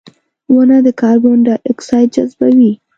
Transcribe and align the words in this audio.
•ونه 0.53 0.77
د 0.85 0.87
کاربن 1.01 1.37
ډای 1.45 1.59
اکساید 1.71 2.07
جذبوي. 2.15 2.71